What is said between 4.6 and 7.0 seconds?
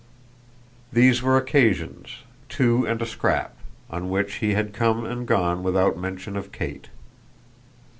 come and gone without mention of Kate.